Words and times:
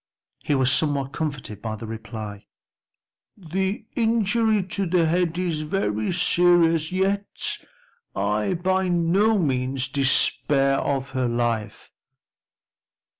He 0.39 0.55
was 0.55 0.71
somewhat 0.71 1.11
comforted 1.11 1.61
by 1.61 1.75
the 1.75 1.85
reply, 1.85 2.47
"The 3.37 3.85
injury 3.95 4.63
to 4.63 4.87
the 4.87 5.05
head 5.05 5.37
is 5.37 5.61
very 5.61 6.11
serious, 6.11 6.91
yet 6.91 7.59
I 8.15 8.55
by 8.55 8.87
no 8.87 9.37
means 9.37 9.87
despair 9.87 10.79
of 10.79 11.11
her 11.11 11.27
life." 11.27 11.91